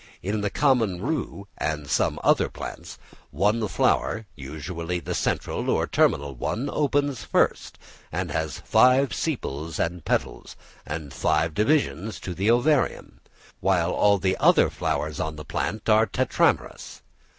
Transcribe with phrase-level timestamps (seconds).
[0.23, 2.97] In the common rue and some other plants,
[3.29, 7.77] one flower, usually the central or terminal one, opens first,
[8.11, 10.55] and has five sepals and petals,
[10.87, 13.19] and five divisions to the ovarium;
[13.59, 17.01] while all the other flowers on the plant are tetramerous.